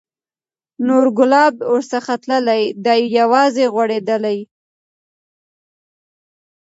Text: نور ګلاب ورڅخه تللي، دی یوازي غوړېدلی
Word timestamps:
نور 0.87 1.05
ګلاب 1.17 1.53
ورڅخه 1.71 2.15
تللي، 2.23 2.63
دی 2.85 3.01
یوازي 3.19 3.65
غوړېدلی 3.73 4.37